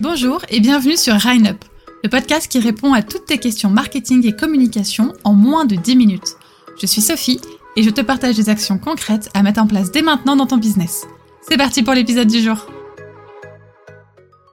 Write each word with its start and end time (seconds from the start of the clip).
Bonjour 0.00 0.40
et 0.48 0.60
bienvenue 0.60 0.96
sur 0.96 1.12
Rhine 1.12 1.48
Up, 1.48 1.62
le 2.02 2.08
podcast 2.08 2.50
qui 2.50 2.58
répond 2.58 2.94
à 2.94 3.02
toutes 3.02 3.26
tes 3.26 3.36
questions 3.36 3.68
marketing 3.68 4.26
et 4.26 4.34
communication 4.34 5.12
en 5.24 5.34
moins 5.34 5.66
de 5.66 5.76
10 5.76 5.94
minutes. 5.94 6.36
Je 6.80 6.86
suis 6.86 7.02
Sophie 7.02 7.38
et 7.76 7.82
je 7.82 7.90
te 7.90 8.00
partage 8.00 8.34
des 8.34 8.48
actions 8.48 8.78
concrètes 8.78 9.28
à 9.34 9.42
mettre 9.42 9.60
en 9.60 9.66
place 9.66 9.92
dès 9.92 10.00
maintenant 10.00 10.36
dans 10.36 10.46
ton 10.46 10.56
business. 10.56 11.06
C'est 11.42 11.58
parti 11.58 11.82
pour 11.82 11.92
l'épisode 11.92 12.28
du 12.28 12.40
jour. 12.40 12.66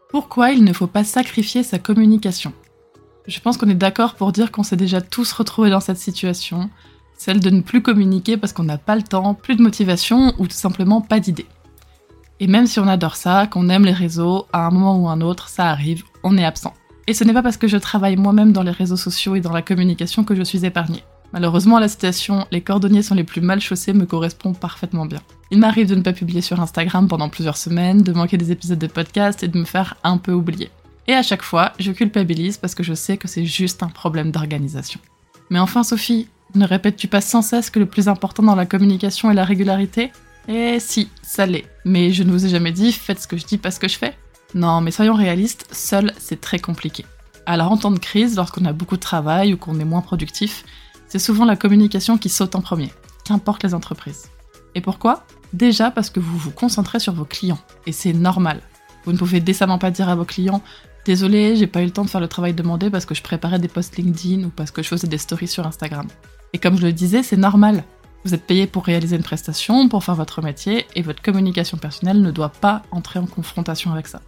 Pourquoi 0.09 0.51
il 0.51 0.65
ne 0.65 0.73
faut 0.73 0.85
pas 0.85 1.05
sacrifier 1.05 1.63
sa 1.63 1.79
communication? 1.79 2.51
Je 3.25 3.39
pense 3.39 3.55
qu'on 3.55 3.69
est 3.69 3.73
d'accord 3.73 4.15
pour 4.15 4.33
dire 4.33 4.51
qu'on 4.51 4.63
s'est 4.63 4.75
déjà 4.75 4.99
tous 4.99 5.31
retrouvés 5.31 5.69
dans 5.69 5.79
cette 5.79 5.95
situation, 5.95 6.69
celle 7.17 7.39
de 7.39 7.51
ne 7.51 7.61
plus 7.61 7.81
communiquer 7.81 8.35
parce 8.35 8.51
qu'on 8.51 8.63
n'a 8.63 8.77
pas 8.77 8.97
le 8.97 9.03
temps, 9.03 9.33
plus 9.33 9.55
de 9.55 9.63
motivation 9.63 10.33
ou 10.39 10.45
tout 10.45 10.57
simplement 10.57 10.99
pas 10.99 11.21
d'idées. 11.21 11.47
Et 12.39 12.47
même 12.47 12.67
si 12.67 12.79
on 12.79 12.87
adore 12.87 13.15
ça, 13.15 13.47
qu'on 13.47 13.69
aime 13.69 13.85
les 13.85 13.93
réseaux, 13.93 14.45
à 14.53 14.67
un 14.67 14.69
moment 14.69 14.97
ou 14.97 15.09
un 15.09 15.21
autre, 15.21 15.49
ça 15.49 15.69
arrive, 15.69 16.03
on 16.23 16.37
est 16.37 16.45
absent. 16.45 16.73
Et 17.07 17.13
ce 17.13 17.23
n'est 17.23 17.33
pas 17.33 17.41
parce 17.41 17.57
que 17.57 17.67
je 17.67 17.77
travaille 17.77 18.15
moi-même 18.15 18.51
dans 18.51 18.63
les 18.63 18.71
réseaux 18.71 18.97
sociaux 18.97 19.35
et 19.35 19.41
dans 19.41 19.53
la 19.53 19.61
communication 19.61 20.23
que 20.23 20.35
je 20.35 20.43
suis 20.43 20.65
épargnée. 20.65 21.03
Malheureusement, 21.33 21.79
la 21.79 21.87
citation 21.87 22.45
Les 22.51 22.61
cordonniers 22.61 23.01
sont 23.01 23.15
les 23.15 23.23
plus 23.23 23.41
mal 23.41 23.59
chaussés 23.59 23.93
me 23.93 24.05
correspond 24.05 24.53
parfaitement 24.53 25.05
bien. 25.05 25.19
Il 25.51 25.59
m'arrive 25.59 25.87
de 25.87 25.95
ne 25.95 26.01
pas 26.01 26.13
publier 26.13 26.41
sur 26.41 26.59
Instagram 26.59 27.07
pendant 27.07 27.29
plusieurs 27.29 27.57
semaines, 27.57 28.01
de 28.01 28.13
manquer 28.13 28.37
des 28.37 28.51
épisodes 28.51 28.79
de 28.79 28.87
podcast 28.87 29.43
et 29.43 29.47
de 29.47 29.57
me 29.57 29.65
faire 29.65 29.95
un 30.03 30.17
peu 30.17 30.31
oublier. 30.31 30.69
Et 31.07 31.13
à 31.13 31.23
chaque 31.23 31.41
fois, 31.41 31.73
je 31.79 31.91
culpabilise 31.91 32.57
parce 32.57 32.75
que 32.75 32.83
je 32.83 32.93
sais 32.93 33.17
que 33.17 33.27
c'est 33.27 33.45
juste 33.45 33.83
un 33.83 33.87
problème 33.87 34.31
d'organisation. 34.31 34.99
Mais 35.49 35.59
enfin, 35.59 35.83
Sophie, 35.83 36.27
ne 36.55 36.65
répètes-tu 36.65 37.07
pas 37.07 37.21
sans 37.21 37.41
cesse 37.41 37.69
que 37.69 37.79
le 37.79 37.85
plus 37.85 38.09
important 38.09 38.43
dans 38.43 38.55
la 38.55 38.65
communication 38.65 39.31
est 39.31 39.35
la 39.35 39.45
régularité? 39.45 40.11
Eh 40.47 40.79
si, 40.79 41.09
ça 41.21 41.45
l'est. 41.45 41.65
Mais 41.85 42.11
je 42.11 42.23
ne 42.23 42.31
vous 42.31 42.45
ai 42.45 42.49
jamais 42.49 42.71
dit 42.71 42.91
faites 42.91 43.21
ce 43.21 43.27
que 43.27 43.37
je 43.37 43.45
dis, 43.45 43.57
pas 43.57 43.71
ce 43.71 43.79
que 43.79 43.87
je 43.87 43.97
fais. 43.97 44.17
Non, 44.55 44.81
mais 44.81 44.91
soyons 44.91 45.13
réalistes, 45.13 45.67
seul 45.71 46.13
c'est 46.17 46.39
très 46.39 46.59
compliqué. 46.59 47.05
Alors 47.45 47.71
en 47.71 47.77
temps 47.77 47.91
de 47.91 47.99
crise, 47.99 48.35
lorsqu'on 48.35 48.65
a 48.65 48.73
beaucoup 48.73 48.95
de 48.95 49.01
travail 49.01 49.53
ou 49.53 49.57
qu'on 49.57 49.79
est 49.79 49.85
moins 49.85 50.01
productif, 50.01 50.63
c'est 51.07 51.19
souvent 51.19 51.45
la 51.45 51.55
communication 51.55 52.17
qui 52.17 52.29
saute 52.29 52.55
en 52.55 52.61
premier, 52.61 52.91
qu'importe 53.25 53.63
les 53.63 53.73
entreprises. 53.73 54.29
Et 54.75 54.81
pourquoi? 54.81 55.25
Déjà 55.53 55.91
parce 55.91 56.09
que 56.09 56.19
vous 56.19 56.37
vous 56.37 56.51
concentrez 56.51 56.99
sur 56.99 57.13
vos 57.13 57.25
clients, 57.25 57.59
et 57.85 57.91
c'est 57.91 58.13
normal. 58.13 58.61
Vous 59.05 59.13
ne 59.13 59.17
pouvez 59.17 59.39
décemment 59.39 59.77
pas 59.77 59.91
dire 59.91 60.09
à 60.09 60.15
vos 60.15 60.25
clients 60.25 60.61
Désolé, 61.05 61.55
j'ai 61.55 61.67
pas 61.67 61.81
eu 61.81 61.85
le 61.85 61.91
temps 61.91 62.03
de 62.03 62.09
faire 62.09 62.19
le 62.19 62.27
travail 62.27 62.53
demandé 62.53 62.89
parce 62.89 63.05
que 63.05 63.15
je 63.15 63.23
préparais 63.23 63.59
des 63.59 63.69
posts 63.69 63.95
LinkedIn 63.95 64.43
ou 64.43 64.49
parce 64.49 64.71
que 64.71 64.83
je 64.83 64.89
faisais 64.89 65.07
des 65.07 65.17
stories 65.17 65.47
sur 65.47 65.65
Instagram. 65.65 66.05
Et 66.51 66.57
comme 66.57 66.77
je 66.77 66.85
le 66.85 66.91
disais, 66.91 67.23
c'est 67.23 67.37
normal. 67.37 67.85
Vous 68.27 68.33
êtes 68.33 68.45
payé 68.45 68.67
pour 68.67 68.83
réaliser 68.83 69.15
une 69.15 69.23
prestation, 69.23 69.87
pour 69.87 70.03
faire 70.03 70.15
votre 70.15 70.41
métier, 70.41 70.85
et 70.95 71.01
votre 71.01 71.21
communication 71.21 71.77
personnelle 71.77 72.21
ne 72.21 72.29
doit 72.29 72.49
pas 72.49 72.81
entrer 72.91 73.19
en 73.19 73.25
confrontation 73.25 73.93
avec 73.93 74.05
ça. 74.05 74.19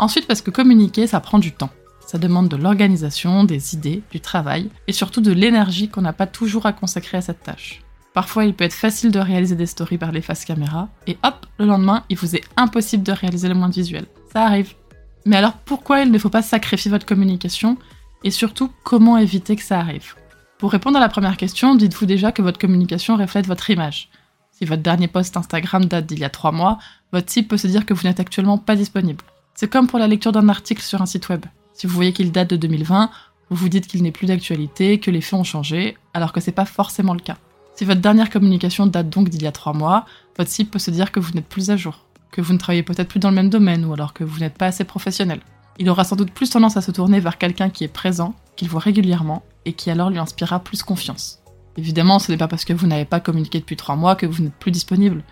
Ensuite, 0.00 0.26
parce 0.26 0.42
que 0.42 0.50
communiquer, 0.50 1.06
ça 1.06 1.20
prend 1.20 1.38
du 1.38 1.52
temps. 1.52 1.70
Ça 2.04 2.18
demande 2.18 2.48
de 2.48 2.56
l'organisation, 2.56 3.44
des 3.44 3.74
idées, 3.74 4.02
du 4.10 4.18
travail, 4.18 4.70
et 4.88 4.92
surtout 4.92 5.20
de 5.20 5.30
l'énergie 5.30 5.88
qu'on 5.88 6.00
n'a 6.00 6.12
pas 6.12 6.26
toujours 6.26 6.66
à 6.66 6.72
consacrer 6.72 7.16
à 7.16 7.20
cette 7.20 7.44
tâche. 7.44 7.80
Parfois, 8.12 8.44
il 8.44 8.54
peut 8.54 8.64
être 8.64 8.74
facile 8.74 9.12
de 9.12 9.20
réaliser 9.20 9.54
des 9.54 9.66
stories 9.66 9.98
par 9.98 10.10
les 10.10 10.20
faces 10.20 10.44
caméra, 10.44 10.88
et 11.06 11.16
hop, 11.22 11.46
le 11.60 11.66
lendemain, 11.66 12.02
il 12.08 12.18
vous 12.18 12.34
est 12.34 12.42
impossible 12.56 13.04
de 13.04 13.12
réaliser 13.12 13.46
le 13.46 13.54
moindre 13.54 13.76
visuel. 13.76 14.06
Ça 14.32 14.46
arrive. 14.46 14.74
Mais 15.26 15.36
alors 15.36 15.52
pourquoi 15.52 16.00
il 16.00 16.10
ne 16.10 16.18
faut 16.18 16.28
pas 16.28 16.42
sacrifier 16.42 16.90
votre 16.90 17.06
communication, 17.06 17.78
et 18.24 18.32
surtout 18.32 18.72
comment 18.82 19.16
éviter 19.16 19.54
que 19.54 19.62
ça 19.62 19.78
arrive? 19.78 20.16
Pour 20.58 20.70
répondre 20.70 20.96
à 20.96 21.00
la 21.00 21.08
première 21.08 21.36
question, 21.36 21.74
dites-vous 21.74 22.06
déjà 22.06 22.32
que 22.32 22.42
votre 22.42 22.58
communication 22.58 23.16
reflète 23.16 23.46
votre 23.46 23.70
image. 23.70 24.08
Si 24.52 24.64
votre 24.64 24.82
dernier 24.82 25.08
post 25.08 25.36
Instagram 25.36 25.86
date 25.86 26.06
d'il 26.06 26.20
y 26.20 26.24
a 26.24 26.30
trois 26.30 26.52
mois, 26.52 26.78
votre 27.12 27.30
site 27.30 27.48
peut 27.48 27.56
se 27.56 27.66
dire 27.66 27.84
que 27.84 27.92
vous 27.92 28.06
n'êtes 28.06 28.20
actuellement 28.20 28.56
pas 28.56 28.76
disponible. 28.76 29.24
C'est 29.54 29.68
comme 29.68 29.88
pour 29.88 29.98
la 29.98 30.06
lecture 30.06 30.32
d'un 30.32 30.48
article 30.48 30.82
sur 30.82 31.02
un 31.02 31.06
site 31.06 31.28
web. 31.28 31.44
Si 31.72 31.88
vous 31.88 31.94
voyez 31.94 32.12
qu'il 32.12 32.30
date 32.30 32.50
de 32.50 32.56
2020, 32.56 33.10
vous 33.50 33.56
vous 33.56 33.68
dites 33.68 33.88
qu'il 33.88 34.02
n'est 34.04 34.12
plus 34.12 34.26
d'actualité, 34.26 35.00
que 35.00 35.10
les 35.10 35.20
faits 35.20 35.40
ont 35.40 35.44
changé, 35.44 35.96
alors 36.14 36.32
que 36.32 36.40
c'est 36.40 36.52
pas 36.52 36.64
forcément 36.64 37.14
le 37.14 37.20
cas. 37.20 37.36
Si 37.74 37.84
votre 37.84 38.00
dernière 38.00 38.30
communication 38.30 38.86
date 38.86 39.10
donc 39.10 39.28
d'il 39.28 39.42
y 39.42 39.48
a 39.48 39.52
trois 39.52 39.72
mois, 39.72 40.06
votre 40.38 40.50
site 40.50 40.70
peut 40.70 40.78
se 40.78 40.92
dire 40.92 41.10
que 41.10 41.18
vous 41.18 41.32
n'êtes 41.32 41.48
plus 41.48 41.70
à 41.70 41.76
jour, 41.76 42.06
que 42.30 42.40
vous 42.40 42.52
ne 42.52 42.58
travaillez 42.58 42.84
peut-être 42.84 43.08
plus 43.08 43.20
dans 43.20 43.30
le 43.30 43.36
même 43.36 43.50
domaine 43.50 43.84
ou 43.84 43.92
alors 43.92 44.12
que 44.12 44.22
vous 44.22 44.38
n'êtes 44.38 44.56
pas 44.56 44.66
assez 44.66 44.84
professionnel. 44.84 45.40
Il 45.78 45.90
aura 45.90 46.04
sans 46.04 46.16
doute 46.16 46.30
plus 46.30 46.50
tendance 46.50 46.76
à 46.76 46.82
se 46.82 46.90
tourner 46.90 47.20
vers 47.20 47.38
quelqu'un 47.38 47.70
qui 47.70 47.84
est 47.84 47.88
présent, 47.88 48.34
qu'il 48.56 48.68
voit 48.68 48.80
régulièrement 48.80 49.42
et 49.64 49.72
qui 49.72 49.90
alors 49.90 50.10
lui 50.10 50.18
inspirera 50.18 50.60
plus 50.60 50.82
confiance. 50.82 51.40
Évidemment, 51.76 52.18
ce 52.18 52.30
n'est 52.30 52.38
pas 52.38 52.48
parce 52.48 52.64
que 52.64 52.72
vous 52.72 52.86
n'avez 52.86 53.04
pas 53.04 53.20
communiqué 53.20 53.58
depuis 53.58 53.76
trois 53.76 53.96
mois 53.96 54.14
que 54.14 54.26
vous 54.26 54.42
n'êtes 54.42 54.54
plus 54.54 54.70
disponible. 54.70 55.24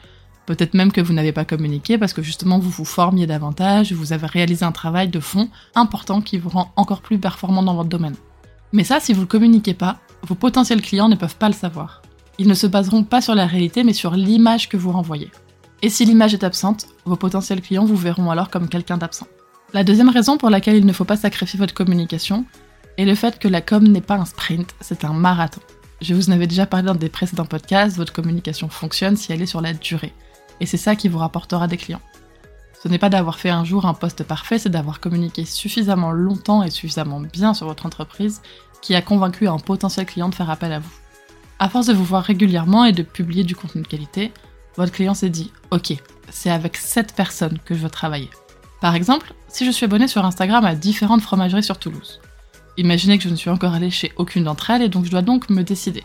Peut-être 0.46 0.74
même 0.74 0.90
que 0.90 1.00
vous 1.00 1.12
n'avez 1.12 1.30
pas 1.30 1.44
communiqué 1.44 1.98
parce 1.98 2.12
que 2.12 2.22
justement 2.22 2.58
vous 2.58 2.70
vous 2.70 2.84
formiez 2.84 3.28
davantage, 3.28 3.92
vous 3.92 4.12
avez 4.12 4.26
réalisé 4.26 4.64
un 4.64 4.72
travail 4.72 5.08
de 5.08 5.20
fond 5.20 5.48
important 5.76 6.20
qui 6.20 6.38
vous 6.38 6.48
rend 6.48 6.72
encore 6.74 7.00
plus 7.00 7.18
performant 7.18 7.62
dans 7.62 7.74
votre 7.74 7.88
domaine. 7.88 8.16
Mais 8.72 8.82
ça, 8.82 8.98
si 8.98 9.12
vous 9.12 9.20
ne 9.20 9.26
communiquez 9.26 9.74
pas, 9.74 9.98
vos 10.26 10.34
potentiels 10.34 10.82
clients 10.82 11.08
ne 11.08 11.14
peuvent 11.14 11.36
pas 11.36 11.48
le 11.48 11.54
savoir. 11.54 12.02
Ils 12.38 12.48
ne 12.48 12.54
se 12.54 12.66
baseront 12.66 13.04
pas 13.04 13.20
sur 13.20 13.36
la 13.36 13.46
réalité 13.46 13.84
mais 13.84 13.92
sur 13.92 14.16
l'image 14.16 14.68
que 14.68 14.76
vous 14.76 14.90
renvoyez. 14.90 15.30
Et 15.82 15.88
si 15.88 16.04
l'image 16.04 16.34
est 16.34 16.44
absente, 16.44 16.86
vos 17.04 17.16
potentiels 17.16 17.60
clients 17.60 17.84
vous 17.84 17.96
verront 17.96 18.30
alors 18.30 18.50
comme 18.50 18.68
quelqu'un 18.68 18.98
d'absent. 18.98 19.26
La 19.74 19.84
deuxième 19.84 20.10
raison 20.10 20.36
pour 20.36 20.50
laquelle 20.50 20.76
il 20.76 20.84
ne 20.84 20.92
faut 20.92 21.06
pas 21.06 21.16
sacrifier 21.16 21.58
votre 21.58 21.72
communication, 21.72 22.44
et 22.98 23.06
le 23.06 23.14
fait 23.14 23.38
que 23.38 23.48
la 23.48 23.62
com 23.62 23.82
n'est 23.82 24.02
pas 24.02 24.16
un 24.16 24.26
sprint, 24.26 24.74
c'est 24.82 25.06
un 25.06 25.14
marathon. 25.14 25.62
Je 26.02 26.12
vous 26.12 26.28
en 26.28 26.34
avais 26.34 26.46
déjà 26.46 26.66
parlé 26.66 26.84
dans 26.84 26.94
des 26.94 27.08
précédents 27.08 27.46
podcasts, 27.46 27.96
votre 27.96 28.12
communication 28.12 28.68
fonctionne 28.68 29.16
si 29.16 29.32
elle 29.32 29.40
est 29.40 29.46
sur 29.46 29.62
la 29.62 29.72
durée. 29.72 30.12
Et 30.60 30.66
c'est 30.66 30.76
ça 30.76 30.94
qui 30.94 31.08
vous 31.08 31.16
rapportera 31.18 31.68
des 31.68 31.78
clients. 31.78 32.02
Ce 32.82 32.88
n'est 32.88 32.98
pas 32.98 33.08
d'avoir 33.08 33.38
fait 33.38 33.48
un 33.48 33.64
jour 33.64 33.86
un 33.86 33.94
poste 33.94 34.24
parfait, 34.24 34.58
c'est 34.58 34.68
d'avoir 34.68 35.00
communiqué 35.00 35.46
suffisamment 35.46 36.10
longtemps 36.10 36.62
et 36.62 36.70
suffisamment 36.70 37.20
bien 37.20 37.54
sur 37.54 37.66
votre 37.66 37.86
entreprise 37.86 38.42
qui 38.82 38.94
a 38.94 39.00
convaincu 39.00 39.48
un 39.48 39.58
potentiel 39.58 40.04
client 40.04 40.28
de 40.28 40.34
faire 40.34 40.50
appel 40.50 40.72
à 40.72 40.80
vous. 40.80 40.92
À 41.60 41.70
force 41.70 41.86
de 41.86 41.94
vous 41.94 42.04
voir 42.04 42.24
régulièrement 42.24 42.84
et 42.84 42.92
de 42.92 43.04
publier 43.04 43.44
du 43.44 43.54
contenu 43.54 43.80
de 43.80 43.86
qualité, 43.86 44.32
votre 44.76 44.92
client 44.92 45.14
s'est 45.14 45.30
dit 45.30 45.50
Ok, 45.70 45.94
c'est 46.28 46.50
avec 46.50 46.76
cette 46.76 47.14
personne 47.14 47.58
que 47.64 47.74
je 47.74 47.80
veux 47.80 47.90
travailler. 47.90 48.28
Par 48.82 48.94
exemple, 48.94 49.32
si 49.48 49.64
je 49.64 49.70
suis 49.70 49.86
abonné 49.86 50.08
sur 50.08 50.24
Instagram 50.26 50.66
à 50.66 50.74
différentes 50.74 51.22
fromageries 51.22 51.62
sur 51.62 51.78
Toulouse, 51.78 52.20
Imaginez 52.78 53.18
que 53.18 53.24
je 53.24 53.28
ne 53.28 53.36
suis 53.36 53.50
encore 53.50 53.74
allée 53.74 53.90
chez 53.90 54.12
aucune 54.16 54.44
d'entre 54.44 54.70
elles 54.70 54.82
et 54.82 54.88
donc 54.88 55.04
je 55.04 55.10
dois 55.10 55.20
donc 55.20 55.50
me 55.50 55.62
décider. 55.62 56.04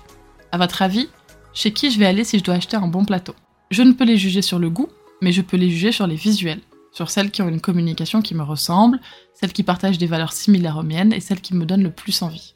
À 0.51 0.57
votre 0.57 0.81
avis, 0.81 1.07
chez 1.53 1.71
qui 1.71 1.91
je 1.91 1.97
vais 1.97 2.05
aller 2.05 2.25
si 2.25 2.37
je 2.37 2.43
dois 2.43 2.55
acheter 2.55 2.75
un 2.75 2.87
bon 2.87 3.05
plateau? 3.05 3.33
Je 3.71 3.83
ne 3.83 3.93
peux 3.93 4.03
les 4.03 4.17
juger 4.17 4.41
sur 4.41 4.59
le 4.59 4.69
goût, 4.69 4.89
mais 5.21 5.31
je 5.31 5.41
peux 5.41 5.55
les 5.55 5.69
juger 5.69 5.93
sur 5.93 6.07
les 6.07 6.15
visuels, 6.15 6.59
sur 6.91 7.09
celles 7.09 7.31
qui 7.31 7.41
ont 7.41 7.47
une 7.47 7.61
communication 7.61 8.21
qui 8.21 8.35
me 8.35 8.43
ressemble, 8.43 8.99
celles 9.33 9.53
qui 9.53 9.63
partagent 9.63 9.97
des 9.97 10.07
valeurs 10.07 10.33
similaires 10.33 10.77
aux 10.77 10.83
miennes 10.83 11.13
et 11.13 11.21
celles 11.21 11.41
qui 11.41 11.55
me 11.55 11.65
donnent 11.65 11.83
le 11.83 11.91
plus 11.91 12.21
envie. 12.21 12.53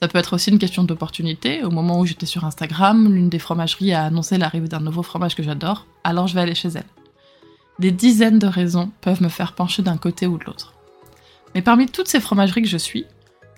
Ça 0.00 0.06
peut 0.08 0.18
être 0.18 0.34
aussi 0.34 0.50
une 0.50 0.58
question 0.58 0.84
d'opportunité. 0.84 1.64
Au 1.64 1.70
moment 1.70 1.98
où 1.98 2.06
j'étais 2.06 2.26
sur 2.26 2.44
Instagram, 2.44 3.12
l'une 3.12 3.28
des 3.28 3.38
fromageries 3.40 3.92
a 3.92 4.04
annoncé 4.04 4.38
l'arrivée 4.38 4.68
d'un 4.68 4.80
nouveau 4.80 5.02
fromage 5.02 5.34
que 5.34 5.42
j'adore, 5.42 5.86
alors 6.04 6.28
je 6.28 6.34
vais 6.34 6.40
aller 6.40 6.54
chez 6.54 6.68
elle. 6.68 7.01
Des 7.78 7.90
dizaines 7.90 8.38
de 8.38 8.46
raisons 8.46 8.90
peuvent 9.00 9.22
me 9.22 9.28
faire 9.28 9.54
pencher 9.54 9.82
d'un 9.82 9.96
côté 9.96 10.26
ou 10.26 10.38
de 10.38 10.44
l'autre. 10.44 10.74
Mais 11.54 11.62
parmi 11.62 11.86
toutes 11.86 12.08
ces 12.08 12.20
fromageries 12.20 12.62
que 12.62 12.68
je 12.68 12.78
suis, 12.78 13.06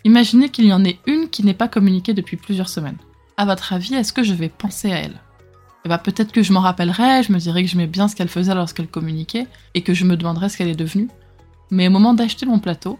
Imaginez 0.06 0.50
qu'il 0.50 0.66
y 0.66 0.72
en 0.72 0.84
ait 0.84 0.98
une 1.06 1.30
qui 1.30 1.42
n'est 1.44 1.54
pas 1.54 1.68
communiquée 1.68 2.12
depuis 2.12 2.36
plusieurs 2.36 2.68
semaines. 2.68 2.98
À 3.38 3.46
votre 3.46 3.72
avis, 3.72 3.94
est-ce 3.94 4.12
que 4.12 4.22
je 4.22 4.34
vais 4.34 4.50
penser 4.50 4.92
à 4.92 4.98
elle? 4.98 5.18
Eh 5.86 5.88
ben, 5.88 5.96
peut-être 5.96 6.30
que 6.30 6.42
je 6.42 6.52
m'en 6.52 6.60
rappellerai, 6.60 7.22
je 7.22 7.32
me 7.32 7.38
dirais 7.38 7.62
que 7.62 7.70
j'aimais 7.70 7.86
bien 7.86 8.06
ce 8.06 8.14
qu'elle 8.14 8.28
faisait 8.28 8.54
lorsqu'elle 8.54 8.86
communiquait, 8.86 9.46
et 9.72 9.80
que 9.80 9.94
je 9.94 10.04
me 10.04 10.18
demanderais 10.18 10.50
ce 10.50 10.58
qu'elle 10.58 10.68
est 10.68 10.74
devenue. 10.74 11.08
Mais 11.70 11.88
au 11.88 11.90
moment 11.90 12.12
d'acheter 12.12 12.44
mon 12.44 12.58
plateau, 12.58 12.98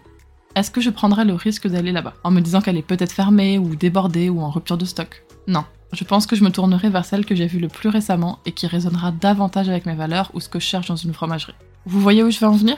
est-ce 0.55 0.71
que 0.71 0.81
je 0.81 0.89
prendrais 0.89 1.25
le 1.25 1.35
risque 1.35 1.67
d'aller 1.67 1.91
là-bas, 1.91 2.15
en 2.23 2.31
me 2.31 2.41
disant 2.41 2.61
qu'elle 2.61 2.77
est 2.77 2.81
peut-être 2.81 3.11
fermée, 3.11 3.59
ou 3.59 3.75
débordée, 3.75 4.29
ou 4.29 4.41
en 4.41 4.49
rupture 4.49 4.77
de 4.77 4.85
stock? 4.85 5.23
Non. 5.47 5.63
Je 5.91 6.03
pense 6.03 6.25
que 6.25 6.35
je 6.35 6.43
me 6.43 6.51
tournerai 6.51 6.89
vers 6.89 7.05
celle 7.05 7.25
que 7.25 7.35
j'ai 7.35 7.47
vue 7.47 7.59
le 7.59 7.67
plus 7.67 7.89
récemment 7.89 8.39
et 8.45 8.51
qui 8.51 8.67
résonnera 8.67 9.11
davantage 9.11 9.69
avec 9.69 9.85
mes 9.85 9.95
valeurs 9.95 10.31
ou 10.33 10.39
ce 10.39 10.49
que 10.49 10.59
je 10.59 10.65
cherche 10.65 10.87
dans 10.87 10.95
une 10.95 11.13
fromagerie. 11.13 11.55
Vous 11.85 12.01
voyez 12.01 12.23
où 12.23 12.31
je 12.31 12.39
veux 12.39 12.47
en 12.47 12.55
venir? 12.55 12.77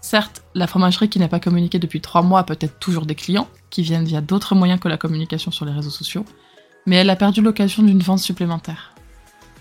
Certes, 0.00 0.42
la 0.54 0.66
fromagerie 0.66 1.08
qui 1.08 1.20
n'a 1.20 1.28
pas 1.28 1.38
communiqué 1.40 1.78
depuis 1.78 2.00
trois 2.00 2.22
mois 2.22 2.40
a 2.40 2.44
peut-être 2.44 2.78
toujours 2.80 3.06
des 3.06 3.14
clients, 3.14 3.48
qui 3.70 3.82
viennent 3.82 4.04
via 4.04 4.20
d'autres 4.20 4.54
moyens 4.54 4.80
que 4.80 4.88
la 4.88 4.96
communication 4.98 5.50
sur 5.52 5.64
les 5.64 5.72
réseaux 5.72 5.90
sociaux, 5.90 6.24
mais 6.86 6.96
elle 6.96 7.10
a 7.10 7.16
perdu 7.16 7.40
l'occasion 7.40 7.84
d'une 7.84 8.02
vente 8.02 8.18
supplémentaire. 8.18 8.94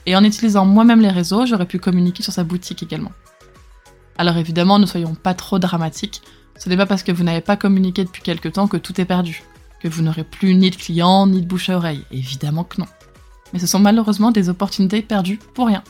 Et 0.07 0.15
en 0.15 0.23
utilisant 0.23 0.65
moi-même 0.65 0.99
les 0.99 1.09
réseaux, 1.09 1.45
j'aurais 1.45 1.67
pu 1.67 1.77
communiquer 1.77 2.23
sur 2.23 2.33
sa 2.33 2.43
boutique 2.43 2.81
également. 2.81 3.11
Alors 4.17 4.37
évidemment, 4.37 4.79
ne 4.79 4.87
soyons 4.87 5.13
pas 5.13 5.35
trop 5.35 5.59
dramatiques, 5.59 6.23
ce 6.57 6.69
n'est 6.69 6.77
pas 6.77 6.87
parce 6.87 7.03
que 7.03 7.11
vous 7.11 7.23
n'avez 7.23 7.41
pas 7.41 7.55
communiqué 7.55 8.03
depuis 8.03 8.23
quelque 8.23 8.49
temps 8.49 8.67
que 8.67 8.77
tout 8.77 8.99
est 8.99 9.05
perdu, 9.05 9.43
que 9.81 9.87
vous 9.87 10.01
n'aurez 10.01 10.23
plus 10.23 10.55
ni 10.55 10.69
de 10.69 10.75
clients, 10.75 11.27
ni 11.27 11.41
de 11.41 11.47
bouche 11.47 11.69
à 11.69 11.77
oreille, 11.77 12.05
évidemment 12.11 12.63
que 12.63 12.79
non. 12.79 12.87
Mais 13.53 13.59
ce 13.59 13.67
sont 13.67 13.79
malheureusement 13.79 14.31
des 14.31 14.49
opportunités 14.49 15.01
perdues 15.01 15.39
pour 15.53 15.67
rien. 15.67 15.83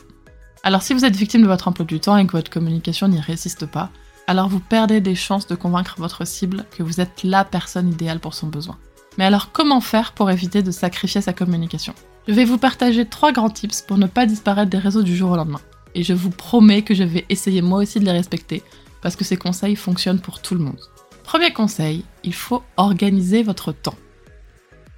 Alors 0.62 0.82
si 0.82 0.94
vous 0.94 1.04
êtes 1.04 1.16
victime 1.16 1.42
de 1.42 1.46
votre 1.46 1.68
emploi 1.68 1.84
du 1.84 2.00
temps 2.00 2.16
et 2.16 2.26
que 2.26 2.32
votre 2.32 2.50
communication 2.50 3.08
n'y 3.08 3.20
résiste 3.20 3.66
pas, 3.66 3.90
alors 4.26 4.48
vous 4.48 4.60
perdez 4.60 5.00
des 5.00 5.14
chances 5.14 5.46
de 5.46 5.54
convaincre 5.54 5.96
votre 5.98 6.26
cible 6.26 6.64
que 6.76 6.82
vous 6.82 7.00
êtes 7.00 7.24
la 7.24 7.44
personne 7.44 7.88
idéale 7.88 8.20
pour 8.20 8.34
son 8.34 8.46
besoin. 8.46 8.78
Mais 9.18 9.24
alors 9.24 9.52
comment 9.52 9.80
faire 9.80 10.12
pour 10.12 10.30
éviter 10.30 10.62
de 10.62 10.70
sacrifier 10.70 11.20
sa 11.20 11.32
communication? 11.32 11.94
Je 12.28 12.34
vais 12.34 12.44
vous 12.44 12.58
partager 12.58 13.04
trois 13.04 13.32
grands 13.32 13.50
tips 13.50 13.82
pour 13.82 13.98
ne 13.98 14.06
pas 14.06 14.26
disparaître 14.26 14.70
des 14.70 14.78
réseaux 14.78 15.02
du 15.02 15.16
jour 15.16 15.32
au 15.32 15.36
lendemain. 15.36 15.60
Et 15.94 16.04
je 16.04 16.14
vous 16.14 16.30
promets 16.30 16.82
que 16.82 16.94
je 16.94 17.02
vais 17.02 17.26
essayer 17.28 17.60
moi 17.60 17.80
aussi 17.80 18.00
de 18.00 18.04
les 18.04 18.12
respecter, 18.12 18.62
parce 19.02 19.16
que 19.16 19.24
ces 19.24 19.36
conseils 19.36 19.76
fonctionnent 19.76 20.20
pour 20.20 20.40
tout 20.40 20.54
le 20.54 20.60
monde. 20.60 20.80
Premier 21.32 21.54
conseil, 21.54 22.04
il 22.24 22.34
faut 22.34 22.62
organiser 22.76 23.42
votre 23.42 23.72
temps. 23.72 23.94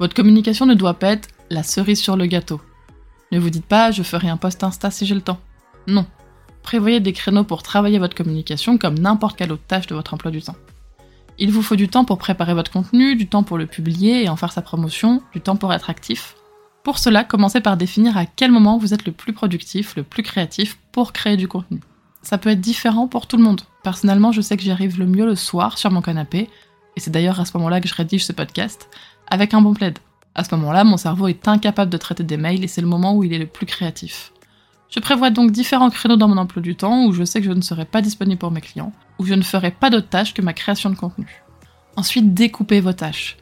Votre 0.00 0.16
communication 0.16 0.66
ne 0.66 0.75
doit 0.75 0.94
pas 0.94 1.12
être 1.12 1.28
la 1.48 1.62
cerise 1.62 2.00
sur 2.00 2.16
le 2.16 2.26
gâteau. 2.26 2.60
Ne 3.31 3.38
vous 3.38 3.50
dites 3.50 3.66
pas 3.66 3.92
je 3.92 4.02
ferai 4.02 4.28
un 4.28 4.36
post 4.36 4.64
Insta 4.64 4.90
si 4.90 5.06
j'ai 5.06 5.14
le 5.14 5.20
temps. 5.20 5.38
Non. 5.86 6.06
Prévoyez 6.64 6.98
des 6.98 7.12
créneaux 7.12 7.44
pour 7.44 7.62
travailler 7.62 8.00
votre 8.00 8.16
communication 8.16 8.78
comme 8.78 8.98
n'importe 8.98 9.36
quelle 9.36 9.52
autre 9.52 9.62
tâche 9.69 9.86
de 9.86 9.94
votre 9.94 10.12
emploi 10.12 10.32
du 10.32 10.42
temps. 10.42 10.56
Il 11.38 11.52
vous 11.52 11.62
faut 11.62 11.76
du 11.76 11.86
temps 11.86 12.04
pour 12.04 12.19
préparer 12.19 12.54
votre 12.54 12.72
contenu, 12.72 13.14
du 13.14 13.28
temps 13.28 13.44
pour 13.44 13.56
le 13.56 13.66
publier 13.66 14.25
et 14.25 14.28
en 14.28 14.34
faire 14.34 14.50
sa 14.50 14.60
promotion, 14.60 15.22
du 15.32 15.40
temps 15.40 15.54
pour 15.54 15.72
être 15.72 15.88
actif. 15.88 16.34
Pour 16.82 16.98
cela, 16.98 17.22
commencez 17.22 17.60
par 17.60 17.76
définir 17.76 18.16
à 18.16 18.26
quel 18.26 18.50
moment 18.50 18.76
vous 18.76 18.92
êtes 18.92 19.06
le 19.06 19.12
plus 19.12 19.34
productif, 19.34 19.94
le 19.94 20.02
plus 20.02 20.25
créatif 20.25 20.78
pour 20.90 21.12
créer 21.12 21.37
du 21.37 21.46
contenu. 21.46 21.78
Ça 22.25 22.38
peut 22.38 22.50
être 22.50 22.61
différent 22.61 23.06
pour 23.06 23.26
tout 23.26 23.37
le 23.37 23.43
monde. 23.43 23.61
Personnellement, 23.82 24.32
je 24.32 24.41
sais 24.41 24.56
que 24.56 24.62
j'y 24.62 24.71
arrive 24.71 24.99
le 24.99 25.06
mieux 25.06 25.26
le 25.26 25.37
soir 25.37 25.76
sur 25.76 25.91
mon 25.91 26.00
canapé, 26.00 26.49
et 26.97 27.00
c'est 27.00 27.11
d'ailleurs 27.11 27.38
à 27.38 27.44
ce 27.44 27.56
moment-là 27.56 27.81
que 27.81 27.88
je 27.88 27.94
rédige 27.94 28.25
ce 28.25 28.32
podcast, 28.32 28.88
avec 29.29 29.53
un 29.53 29.61
bon 29.61 29.75
plaid. 29.75 29.99
À 30.35 30.43
ce 30.43 30.55
moment-là, 30.56 30.85
mon 30.85 30.97
cerveau 30.97 31.29
est 31.29 31.47
incapable 31.47 31.91
de 31.91 31.97
traiter 31.99 32.25
des 32.25 32.38
mails 32.38 32.65
et 32.65 32.69
c'est 32.69 32.81
le 32.81 32.87
moment 32.87 33.15
où 33.15 33.25
il 33.25 33.32
est 33.32 33.38
le 33.38 33.47
plus 33.47 33.67
créatif. 33.67 34.32
Je 34.91 35.00
prévois 35.00 35.31
donc 35.31 35.53
différents 35.53 35.91
créneaux 35.91 36.17
dans 36.17 36.29
mon 36.29 36.38
emploi 36.38 36.62
du 36.62 36.76
temps 36.76 37.05
où 37.05 37.12
je 37.12 37.25
sais 37.25 37.41
que 37.41 37.47
je 37.47 37.53
ne 37.53 37.61
serai 37.61 37.85
pas 37.85 38.00
disponible 38.00 38.38
pour 38.38 38.50
mes 38.50 38.61
clients, 38.61 38.93
où 39.19 39.26
je 39.26 39.35
ne 39.35 39.43
ferai 39.43 39.71
pas 39.71 39.91
d'autres 39.91 40.09
tâches 40.09 40.35
que 40.35 40.43
ma 40.43 40.55
création 40.55 40.88
de 40.88 40.97
contenu. 40.97 41.43
Ensuite, 41.97 42.32
découpez 42.32 42.81
vos 42.81 42.93
tâches. 42.93 43.37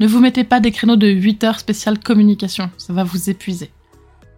Ne 0.00 0.06
vous 0.06 0.20
mettez 0.20 0.44
pas 0.44 0.60
des 0.60 0.72
créneaux 0.72 0.96
de 0.96 1.08
8 1.08 1.44
heures 1.44 1.60
spéciales 1.60 2.00
communication, 2.00 2.70
ça 2.78 2.92
va 2.92 3.04
vous 3.04 3.28
épuiser. 3.28 3.70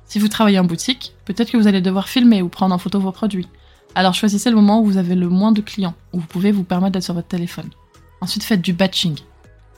Si 0.07 0.19
vous 0.19 0.29
travaillez 0.29 0.59
en 0.59 0.65
boutique, 0.65 1.15
peut-être 1.25 1.51
que 1.51 1.57
vous 1.57 1.67
allez 1.67 1.81
devoir 1.81 2.09
filmer 2.09 2.43
ou 2.43 2.49
prendre 2.49 2.75
en 2.75 2.79
photo 2.79 3.01
vos 3.01 3.13
produits. 3.13 3.49
Alors 3.97 4.13
choisissez 4.13 4.51
le 4.51 4.57
moment 4.57 4.83
où 4.83 4.85
vous 4.85 4.99
avez 4.99 5.15
le 5.15 5.31
moins 5.31 5.53
de 5.53 5.63
clients, 5.63 5.95
où 6.13 6.21
vous 6.21 6.27
pouvez 6.27 6.53
vous 6.53 6.65
permettre 6.65 6.93
d'être 6.93 7.03
sur 7.03 7.15
votre 7.15 7.29
téléphone. 7.29 7.71
Ensuite, 8.21 8.45
faites 8.45 8.61
du 8.61 8.75
batching. 8.75 9.17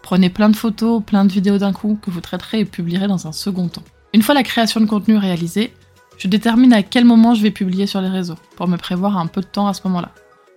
Prenez 0.03 0.29
plein 0.29 0.49
de 0.49 0.56
photos, 0.56 1.00
plein 1.05 1.25
de 1.25 1.31
vidéos 1.31 1.59
d'un 1.59 1.73
coup 1.73 1.97
que 2.03 2.11
vous 2.11 2.20
traiterez 2.20 2.59
et 2.59 2.65
publierez 2.65 3.06
dans 3.06 3.29
un 3.29 3.32
second 3.32 3.69
temps. 3.69 3.85
Une 4.12 4.23
fois 4.23 4.35
la 4.35 4.43
création 4.43 4.81
de 4.81 4.87
contenu 4.87 5.17
réalisée, 5.17 5.73
je 6.17 6.26
détermine 6.26 6.73
à 6.73 6.82
quel 6.82 7.05
moment 7.05 7.37
je 7.37 7.43
vais 7.43 7.53
publier 7.53 7.87
sur 7.87 8.00
les 8.00 8.09
réseaux, 8.09 8.35
pour 8.56 8.67
me 8.67 8.76
prévoir 8.76 9.17
un 9.19 9.29
peu 9.29 9.41
de 9.41 9.47
temps 9.47 9.69
à 9.69 9.73
ce 9.73 9.82
moment-là. 9.85 10.11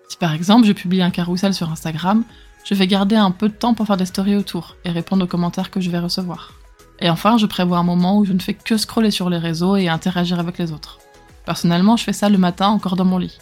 Si 0.10 0.18
par 0.18 0.34
exemple 0.34 0.66
je 0.66 0.74
publie 0.74 1.04
un 1.04 1.12
carrousel 1.12 1.54
sur 1.54 1.72
Instagram, 1.72 2.24
je 2.66 2.74
vais 2.74 2.88
garder 2.88 3.16
un 3.16 3.30
peu 3.30 3.48
de 3.48 3.54
temps 3.54 3.76
pour 3.76 3.86
faire 3.86 3.98
des 3.98 4.08
stories 4.08 4.38
autour 4.38 4.76
et 4.86 4.90
répondre 4.90 5.26
aux 5.26 5.28
commentaires 5.28 5.70
que 5.70 5.82
je 5.82 5.92
vais 5.92 6.00
recevoir. 6.00 6.54
Et 7.00 7.12
enfin, 7.12 7.38
je 7.38 7.46
prévois 7.46 7.78
un 7.78 7.84
moment 7.84 8.18
où 8.18 8.26
je 8.26 8.34
ne 8.34 8.40
fais 8.40 8.56
que 8.56 8.78
scroller 8.78 9.12
sur 9.12 9.30
les 9.30 9.38
réseaux 9.38 9.76
et 9.76 9.88
interagir 9.88 10.40
avec 10.40 10.58
les 10.58 10.72
autres. 10.72 10.98
Personnellement, 11.46 11.96
je 11.96 12.06
fais 12.06 12.14
ça 12.14 12.28
le 12.28 12.40
matin 12.40 12.70
encore 12.70 12.96
dans 12.96 13.06
mon 13.06 13.20
lit. 13.20 13.38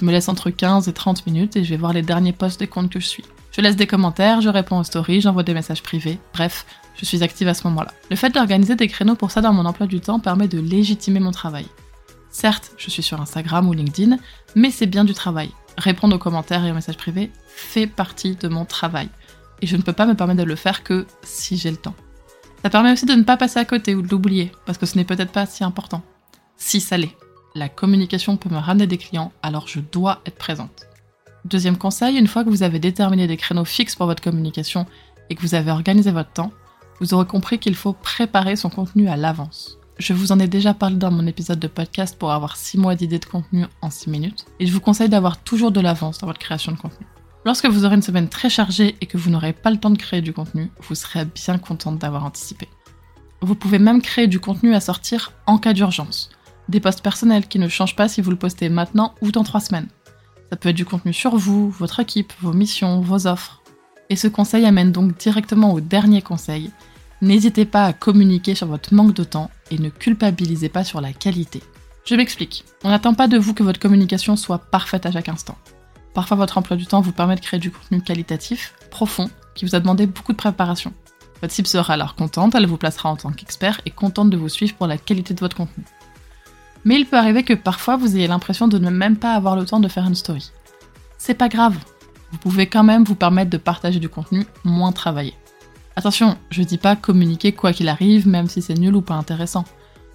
Je 0.00 0.06
me 0.06 0.12
laisse 0.12 0.30
entre 0.30 0.48
15 0.48 0.88
et 0.88 0.94
30 0.94 1.26
minutes 1.26 1.56
et 1.56 1.64
je 1.64 1.70
vais 1.70 1.76
voir 1.76 1.92
les 1.92 2.00
derniers 2.00 2.32
posts 2.32 2.58
des 2.58 2.66
comptes 2.66 2.90
que 2.90 3.00
je 3.00 3.06
suis. 3.06 3.24
Je 3.52 3.60
laisse 3.60 3.76
des 3.76 3.86
commentaires, 3.86 4.40
je 4.40 4.48
réponds 4.48 4.78
aux 4.78 4.84
stories, 4.84 5.20
j'envoie 5.20 5.42
des 5.42 5.52
messages 5.52 5.82
privés, 5.82 6.18
bref, 6.32 6.64
je 6.94 7.04
suis 7.04 7.22
active 7.22 7.48
à 7.48 7.54
ce 7.54 7.66
moment-là. 7.66 7.92
Le 8.08 8.16
fait 8.16 8.30
d'organiser 8.30 8.76
des 8.76 8.88
créneaux 8.88 9.14
pour 9.14 9.30
ça 9.30 9.42
dans 9.42 9.52
mon 9.52 9.66
emploi 9.66 9.86
du 9.86 10.00
temps 10.00 10.18
permet 10.18 10.48
de 10.48 10.58
légitimer 10.58 11.20
mon 11.20 11.32
travail. 11.32 11.66
Certes, 12.30 12.72
je 12.78 12.88
suis 12.88 13.02
sur 13.02 13.20
Instagram 13.20 13.68
ou 13.68 13.74
LinkedIn, 13.74 14.16
mais 14.54 14.70
c'est 14.70 14.86
bien 14.86 15.04
du 15.04 15.12
travail. 15.12 15.50
Répondre 15.76 16.16
aux 16.16 16.20
commentaires 16.20 16.64
et 16.64 16.70
aux 16.70 16.74
messages 16.74 16.96
privés 16.96 17.30
fait 17.48 17.86
partie 17.86 18.36
de 18.36 18.48
mon 18.48 18.64
travail. 18.64 19.10
Et 19.60 19.66
je 19.66 19.76
ne 19.76 19.82
peux 19.82 19.92
pas 19.92 20.06
me 20.06 20.14
permettre 20.14 20.38
de 20.38 20.44
le 20.44 20.56
faire 20.56 20.82
que 20.82 21.06
si 21.22 21.58
j'ai 21.58 21.70
le 21.70 21.76
temps. 21.76 21.94
Ça 22.62 22.70
permet 22.70 22.92
aussi 22.92 23.04
de 23.04 23.12
ne 23.12 23.24
pas 23.24 23.36
passer 23.36 23.58
à 23.58 23.66
côté 23.66 23.94
ou 23.94 24.00
de 24.00 24.08
l'oublier, 24.08 24.50
parce 24.64 24.78
que 24.78 24.86
ce 24.86 24.96
n'est 24.96 25.04
peut-être 25.04 25.32
pas 25.32 25.44
si 25.44 25.62
important. 25.62 26.02
Si 26.56 26.80
ça 26.80 26.96
l'est. 26.96 27.16
La 27.56 27.68
communication 27.68 28.36
peut 28.36 28.48
me 28.48 28.58
ramener 28.58 28.86
des 28.86 28.98
clients, 28.98 29.32
alors 29.42 29.66
je 29.66 29.80
dois 29.80 30.20
être 30.24 30.36
présente. 30.36 30.86
Deuxième 31.44 31.76
conseil, 31.76 32.16
une 32.16 32.28
fois 32.28 32.44
que 32.44 32.48
vous 32.48 32.62
avez 32.62 32.78
déterminé 32.78 33.26
des 33.26 33.36
créneaux 33.36 33.64
fixes 33.64 33.96
pour 33.96 34.06
votre 34.06 34.22
communication 34.22 34.86
et 35.28 35.34
que 35.34 35.40
vous 35.40 35.56
avez 35.56 35.72
organisé 35.72 36.12
votre 36.12 36.32
temps, 36.32 36.52
vous 37.00 37.12
aurez 37.12 37.26
compris 37.26 37.58
qu'il 37.58 37.74
faut 37.74 37.92
préparer 37.92 38.54
son 38.54 38.70
contenu 38.70 39.08
à 39.08 39.16
l'avance. 39.16 39.78
Je 39.98 40.12
vous 40.12 40.30
en 40.30 40.38
ai 40.38 40.46
déjà 40.46 40.74
parlé 40.74 40.96
dans 40.96 41.10
mon 41.10 41.26
épisode 41.26 41.58
de 41.58 41.66
podcast 41.66 42.16
pour 42.16 42.30
avoir 42.30 42.56
6 42.56 42.78
mois 42.78 42.94
d'idées 42.94 43.18
de 43.18 43.24
contenu 43.24 43.66
en 43.82 43.90
6 43.90 44.10
minutes, 44.10 44.46
et 44.60 44.66
je 44.66 44.72
vous 44.72 44.80
conseille 44.80 45.08
d'avoir 45.08 45.42
toujours 45.42 45.72
de 45.72 45.80
l'avance 45.80 46.18
dans 46.18 46.28
votre 46.28 46.38
création 46.38 46.70
de 46.70 46.78
contenu. 46.78 47.06
Lorsque 47.44 47.66
vous 47.66 47.84
aurez 47.84 47.96
une 47.96 48.02
semaine 48.02 48.28
très 48.28 48.50
chargée 48.50 48.96
et 49.00 49.06
que 49.06 49.18
vous 49.18 49.30
n'aurez 49.30 49.54
pas 49.54 49.70
le 49.70 49.78
temps 49.78 49.90
de 49.90 49.98
créer 49.98 50.20
du 50.20 50.32
contenu, 50.32 50.70
vous 50.82 50.94
serez 50.94 51.24
bien 51.24 51.58
contente 51.58 51.98
d'avoir 51.98 52.24
anticipé. 52.24 52.68
Vous 53.40 53.54
pouvez 53.54 53.78
même 53.78 54.02
créer 54.02 54.28
du 54.28 54.38
contenu 54.38 54.74
à 54.74 54.80
sortir 54.80 55.32
en 55.46 55.58
cas 55.58 55.72
d'urgence. 55.72 56.30
Des 56.70 56.80
posts 56.80 57.02
personnels 57.02 57.46
qui 57.46 57.58
ne 57.58 57.68
changent 57.68 57.96
pas 57.96 58.08
si 58.08 58.22
vous 58.22 58.30
le 58.30 58.36
postez 58.36 58.70
maintenant 58.70 59.14
ou 59.20 59.30
dans 59.30 59.44
3 59.44 59.60
semaines. 59.60 59.88
Ça 60.48 60.56
peut 60.56 60.70
être 60.70 60.76
du 60.76 60.86
contenu 60.86 61.12
sur 61.12 61.36
vous, 61.36 61.68
votre 61.68 62.00
équipe, 62.00 62.32
vos 62.40 62.54
missions, 62.54 63.02
vos 63.02 63.26
offres. 63.26 63.60
Et 64.08 64.16
ce 64.16 64.28
conseil 64.28 64.64
amène 64.64 64.90
donc 64.90 65.18
directement 65.18 65.74
au 65.74 65.80
dernier 65.80 66.22
conseil, 66.22 66.70
N'hésitez 67.22 67.66
pas 67.66 67.84
à 67.84 67.92
communiquer 67.92 68.54
sur 68.54 68.66
votre 68.66 68.94
manque 68.94 69.12
de 69.12 69.24
temps 69.24 69.50
et 69.70 69.78
ne 69.78 69.90
culpabilisez 69.90 70.70
pas 70.70 70.84
sur 70.84 71.02
la 71.02 71.12
qualité. 71.12 71.62
Je 72.06 72.14
m'explique. 72.14 72.64
On 72.82 72.88
n'attend 72.88 73.12
pas 73.12 73.28
de 73.28 73.36
vous 73.36 73.52
que 73.52 73.62
votre 73.62 73.78
communication 73.78 74.36
soit 74.36 74.58
parfaite 74.58 75.04
à 75.04 75.12
chaque 75.12 75.28
instant. 75.28 75.58
Parfois, 76.14 76.38
votre 76.38 76.56
emploi 76.56 76.78
du 76.78 76.86
temps 76.86 77.02
vous 77.02 77.12
permet 77.12 77.36
de 77.36 77.40
créer 77.40 77.60
du 77.60 77.70
contenu 77.70 78.00
qualitatif, 78.00 78.74
profond, 78.90 79.28
qui 79.54 79.66
vous 79.66 79.74
a 79.74 79.80
demandé 79.80 80.06
beaucoup 80.06 80.32
de 80.32 80.38
préparation. 80.38 80.94
Votre 81.42 81.52
cible 81.52 81.68
sera 81.68 81.92
alors 81.92 82.14
contente, 82.14 82.54
elle 82.54 82.66
vous 82.66 82.78
placera 82.78 83.10
en 83.10 83.16
tant 83.16 83.32
qu'expert 83.32 83.82
et 83.84 83.90
contente 83.90 84.30
de 84.30 84.38
vous 84.38 84.48
suivre 84.48 84.74
pour 84.76 84.86
la 84.86 84.96
qualité 84.96 85.34
de 85.34 85.40
votre 85.40 85.56
contenu. 85.56 85.84
Mais 86.84 86.96
il 86.96 87.06
peut 87.06 87.16
arriver 87.16 87.42
que 87.42 87.54
parfois 87.54 87.96
vous 87.96 88.16
ayez 88.16 88.26
l'impression 88.26 88.68
de 88.68 88.78
ne 88.78 88.90
même 88.90 89.16
pas 89.16 89.34
avoir 89.34 89.56
le 89.56 89.64
temps 89.64 89.80
de 89.80 89.88
faire 89.88 90.06
une 90.06 90.14
story. 90.14 90.50
C'est 91.18 91.34
pas 91.34 91.48
grave, 91.48 91.76
vous 92.32 92.38
pouvez 92.38 92.66
quand 92.66 92.84
même 92.84 93.04
vous 93.04 93.14
permettre 93.14 93.50
de 93.50 93.56
partager 93.56 94.00
du 94.00 94.08
contenu 94.08 94.46
moins 94.64 94.92
travaillé. 94.92 95.34
Attention, 95.96 96.38
je 96.50 96.62
dis 96.62 96.78
pas 96.78 96.96
communiquer 96.96 97.52
quoi 97.52 97.72
qu'il 97.72 97.88
arrive, 97.88 98.28
même 98.28 98.48
si 98.48 98.62
c'est 98.62 98.78
nul 98.78 98.94
ou 98.94 99.02
pas 99.02 99.14
intéressant. 99.14 99.64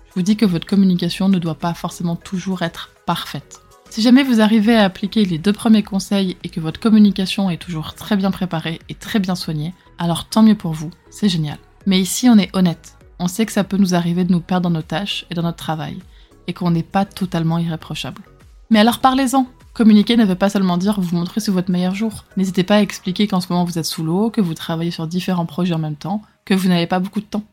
Je 0.07 0.13
vous 0.15 0.21
dis 0.21 0.37
que 0.37 0.45
votre 0.45 0.65
communication 0.65 1.27
ne 1.27 1.37
doit 1.37 1.59
pas 1.59 1.73
forcément 1.73 2.15
toujours 2.15 2.61
être 2.61 2.91
parfaite. 3.05 3.61
Si 3.89 4.01
jamais 4.01 4.23
vous 4.23 4.41
arrivez 4.41 4.75
à 4.75 4.85
appliquer 4.85 5.25
les 5.25 5.37
deux 5.37 5.53
premiers 5.53 5.83
conseils 5.83 6.37
et 6.43 6.49
que 6.49 6.59
votre 6.59 6.79
communication 6.79 7.49
est 7.49 7.61
toujours 7.61 7.93
très 7.93 8.15
bien 8.15 8.31
préparée 8.31 8.79
et 8.89 8.95
très 8.95 9.19
bien 9.19 9.35
soignée, 9.35 9.73
alors 9.97 10.25
tant 10.25 10.41
mieux 10.41 10.55
pour 10.55 10.71
vous, 10.71 10.89
c'est 11.09 11.29
génial. 11.29 11.59
Mais 11.85 11.99
ici, 11.99 12.29
on 12.29 12.37
est 12.37 12.55
honnête. 12.55 12.97
On 13.19 13.27
sait 13.27 13.45
que 13.45 13.51
ça 13.51 13.63
peut 13.63 13.77
nous 13.77 13.93
arriver 13.93 14.23
de 14.23 14.31
nous 14.31 14.41
perdre 14.41 14.69
dans 14.69 14.75
nos 14.75 14.81
tâches 14.81 15.25
et 15.29 15.35
dans 15.35 15.43
notre 15.43 15.57
travail, 15.57 15.99
et 16.47 16.53
qu'on 16.53 16.71
n'est 16.71 16.83
pas 16.83 17.05
totalement 17.05 17.57
irréprochable. 17.57 18.21
Mais 18.69 18.79
alors 18.79 18.99
parlez-en 18.99 19.47
Communiquer 19.75 20.15
ne 20.15 20.23
veut 20.23 20.35
pas 20.35 20.49
seulement 20.49 20.77
dire 20.77 21.01
vous 21.01 21.17
montrer 21.17 21.41
sous 21.41 21.51
votre 21.51 21.69
meilleur 21.69 21.93
jour. 21.93 22.23
N'hésitez 22.37 22.63
pas 22.63 22.75
à 22.75 22.81
expliquer 22.81 23.27
qu'en 23.27 23.41
ce 23.41 23.51
moment 23.51 23.65
vous 23.65 23.77
êtes 23.77 23.85
sous 23.85 24.05
l'eau, 24.05 24.29
que 24.29 24.39
vous 24.39 24.53
travaillez 24.53 24.89
sur 24.89 25.05
différents 25.05 25.45
projets 25.45 25.73
en 25.73 25.79
même 25.79 25.97
temps, 25.97 26.21
que 26.45 26.53
vous 26.53 26.69
n'avez 26.69 26.87
pas 26.87 26.99
beaucoup 26.99 27.19
de 27.19 27.25
temps. 27.25 27.43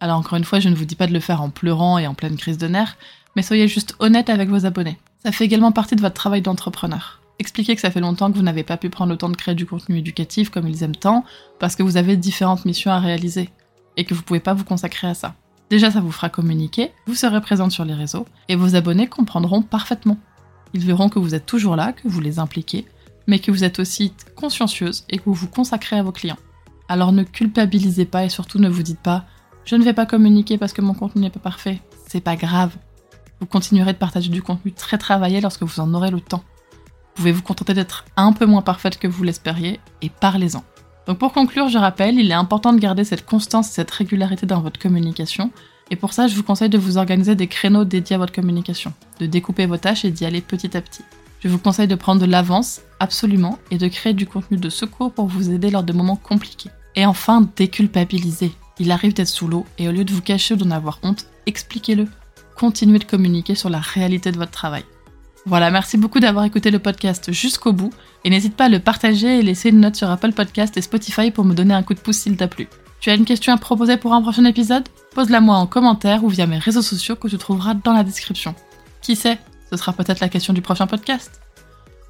Alors 0.00 0.18
encore 0.18 0.38
une 0.38 0.44
fois, 0.44 0.58
je 0.58 0.70
ne 0.70 0.74
vous 0.74 0.86
dis 0.86 0.94
pas 0.94 1.06
de 1.06 1.12
le 1.12 1.20
faire 1.20 1.42
en 1.42 1.50
pleurant 1.50 1.98
et 1.98 2.06
en 2.06 2.14
pleine 2.14 2.36
crise 2.36 2.56
de 2.56 2.66
nerfs, 2.66 2.96
mais 3.34 3.42
soyez 3.42 3.68
juste 3.68 3.94
honnête 3.98 4.30
avec 4.30 4.48
vos 4.48 4.64
abonnés. 4.64 4.98
Ça 5.22 5.32
fait 5.32 5.44
également 5.44 5.70
partie 5.70 5.96
de 5.96 6.00
votre 6.00 6.14
travail 6.14 6.40
d'entrepreneur. 6.40 7.20
Expliquez 7.38 7.74
que 7.74 7.82
ça 7.82 7.90
fait 7.90 8.00
longtemps 8.00 8.32
que 8.32 8.38
vous 8.38 8.42
n'avez 8.42 8.62
pas 8.62 8.78
pu 8.78 8.88
prendre 8.88 9.12
le 9.12 9.18
temps 9.18 9.28
de 9.28 9.36
créer 9.36 9.54
du 9.54 9.66
contenu 9.66 9.98
éducatif 9.98 10.48
comme 10.48 10.66
ils 10.66 10.82
aiment 10.82 10.96
tant, 10.96 11.24
parce 11.58 11.76
que 11.76 11.82
vous 11.82 11.98
avez 11.98 12.16
différentes 12.16 12.64
missions 12.64 12.90
à 12.90 12.98
réaliser, 12.98 13.50
et 13.98 14.04
que 14.04 14.14
vous 14.14 14.22
pouvez 14.22 14.40
pas 14.40 14.54
vous 14.54 14.64
consacrer 14.64 15.08
à 15.08 15.14
ça. 15.14 15.34
Déjà, 15.70 15.90
ça 15.90 16.00
vous 16.00 16.12
fera 16.12 16.28
communiquer, 16.28 16.92
vous 17.06 17.14
serez 17.14 17.40
présente 17.40 17.72
sur 17.72 17.84
les 17.84 17.94
réseaux, 17.94 18.26
et 18.48 18.56
vos 18.56 18.76
abonnés 18.76 19.08
comprendront 19.08 19.62
parfaitement. 19.62 20.18
Ils 20.74 20.84
verront 20.84 21.08
que 21.08 21.18
vous 21.18 21.34
êtes 21.34 21.46
toujours 21.46 21.76
là, 21.76 21.92
que 21.92 22.06
vous 22.08 22.20
les 22.20 22.38
impliquez, 22.38 22.86
mais 23.26 23.38
que 23.38 23.50
vous 23.50 23.64
êtes 23.64 23.78
aussi 23.80 24.12
consciencieuse 24.36 25.04
et 25.08 25.18
que 25.18 25.24
vous 25.24 25.34
vous 25.34 25.48
consacrez 25.48 25.98
à 25.98 26.02
vos 26.02 26.12
clients. 26.12 26.38
Alors 26.88 27.12
ne 27.12 27.24
culpabilisez 27.24 28.04
pas 28.04 28.24
et 28.24 28.28
surtout 28.28 28.58
ne 28.58 28.68
vous 28.68 28.84
dites 28.84 29.00
pas 29.00 29.26
je 29.66 29.74
ne 29.74 29.82
vais 29.82 29.92
pas 29.92 30.06
communiquer 30.06 30.58
parce 30.58 30.72
que 30.72 30.80
mon 30.80 30.94
contenu 30.94 31.22
n'est 31.22 31.30
pas 31.30 31.40
parfait. 31.40 31.80
C'est 32.06 32.20
pas 32.20 32.36
grave. 32.36 32.76
Vous 33.40 33.46
continuerez 33.46 33.92
de 33.92 33.98
partager 33.98 34.30
du 34.30 34.40
contenu 34.40 34.72
très 34.72 34.96
travaillé 34.96 35.40
lorsque 35.40 35.64
vous 35.64 35.80
en 35.80 35.92
aurez 35.92 36.12
le 36.12 36.20
temps. 36.20 36.44
Vous 36.70 37.14
pouvez 37.16 37.32
vous 37.32 37.42
contenter 37.42 37.74
d'être 37.74 38.04
un 38.16 38.32
peu 38.32 38.46
moins 38.46 38.62
parfaite 38.62 38.96
que 38.96 39.08
vous 39.08 39.24
l'espériez 39.24 39.80
et 40.02 40.08
parlez-en. 40.08 40.62
Donc 41.06 41.18
pour 41.18 41.32
conclure, 41.32 41.68
je 41.68 41.78
rappelle, 41.78 42.18
il 42.18 42.30
est 42.30 42.34
important 42.34 42.72
de 42.72 42.80
garder 42.80 43.04
cette 43.04 43.24
constance 43.24 43.68
et 43.68 43.72
cette 43.72 43.90
régularité 43.90 44.46
dans 44.46 44.60
votre 44.60 44.80
communication 44.80 45.50
et 45.90 45.96
pour 45.96 46.12
ça, 46.12 46.26
je 46.26 46.34
vous 46.34 46.42
conseille 46.42 46.68
de 46.68 46.78
vous 46.78 46.98
organiser 46.98 47.34
des 47.34 47.46
créneaux 47.46 47.84
dédiés 47.84 48.16
à 48.16 48.18
votre 48.18 48.32
communication, 48.32 48.92
de 49.20 49.26
découper 49.26 49.66
vos 49.66 49.76
tâches 49.76 50.04
et 50.04 50.10
d'y 50.10 50.24
aller 50.24 50.40
petit 50.40 50.76
à 50.76 50.80
petit. 50.80 51.02
Je 51.40 51.48
vous 51.48 51.58
conseille 51.58 51.86
de 51.86 51.94
prendre 51.94 52.20
de 52.20 52.26
l'avance, 52.26 52.80
absolument, 52.98 53.58
et 53.70 53.78
de 53.78 53.86
créer 53.86 54.12
du 54.12 54.26
contenu 54.26 54.56
de 54.56 54.68
secours 54.68 55.12
pour 55.12 55.26
vous 55.26 55.50
aider 55.50 55.70
lors 55.70 55.84
de 55.84 55.92
moments 55.92 56.16
compliqués. 56.16 56.70
Et 56.96 57.06
enfin, 57.06 57.48
déculpabiliser. 57.56 58.52
Il 58.80 58.90
arrive 58.90 59.14
d'être 59.14 59.28
sous 59.28 59.46
l'eau, 59.46 59.64
et 59.78 59.88
au 59.88 59.92
lieu 59.92 60.04
de 60.04 60.12
vous 60.12 60.22
cacher 60.22 60.54
ou 60.54 60.56
d'en 60.56 60.70
avoir 60.72 60.98
honte, 61.02 61.26
expliquez-le. 61.46 62.08
Continuez 62.56 62.98
de 62.98 63.04
communiquer 63.04 63.54
sur 63.54 63.70
la 63.70 63.78
réalité 63.78 64.32
de 64.32 64.38
votre 64.38 64.50
travail. 64.50 64.84
Voilà, 65.46 65.70
merci 65.70 65.96
beaucoup 65.96 66.18
d'avoir 66.18 66.44
écouté 66.44 66.72
le 66.72 66.80
podcast 66.80 67.32
jusqu'au 67.32 67.72
bout, 67.72 67.92
et 68.24 68.30
n'hésite 68.30 68.56
pas 68.56 68.64
à 68.64 68.68
le 68.68 68.80
partager 68.80 69.38
et 69.38 69.42
laisser 69.42 69.68
une 69.68 69.78
note 69.78 69.94
sur 69.94 70.10
Apple 70.10 70.32
Podcast 70.32 70.76
et 70.76 70.82
Spotify 70.82 71.30
pour 71.30 71.44
me 71.44 71.54
donner 71.54 71.72
un 71.72 71.84
coup 71.84 71.94
de 71.94 72.00
pouce 72.00 72.18
s'il 72.18 72.36
t'a 72.36 72.48
plu. 72.48 72.68
Tu 72.98 73.10
as 73.10 73.14
une 73.14 73.24
question 73.24 73.52
à 73.52 73.56
proposer 73.56 73.96
pour 73.96 74.12
un 74.12 74.22
prochain 74.22 74.44
épisode? 74.44 74.88
Pose-la 75.14 75.40
moi 75.40 75.56
en 75.56 75.68
commentaire 75.68 76.24
ou 76.24 76.28
via 76.28 76.48
mes 76.48 76.58
réseaux 76.58 76.82
sociaux 76.82 77.14
que 77.14 77.28
tu 77.28 77.38
trouveras 77.38 77.74
dans 77.74 77.92
la 77.92 78.02
description. 78.02 78.56
Qui 79.02 79.14
sait, 79.14 79.38
ce 79.70 79.76
sera 79.76 79.92
peut-être 79.92 80.20
la 80.20 80.28
question 80.28 80.52
du 80.52 80.62
prochain 80.62 80.88
podcast. 80.88 81.40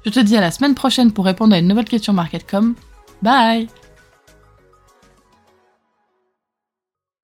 Je 0.03 0.09
te 0.09 0.19
dis 0.19 0.35
à 0.35 0.41
la 0.41 0.51
semaine 0.51 0.73
prochaine 0.73 1.11
pour 1.11 1.25
répondre 1.25 1.53
à 1.53 1.59
une 1.59 1.67
nouvelle 1.67 1.85
question 1.85 2.13
MarketCom. 2.13 2.73
Bye 3.21 3.67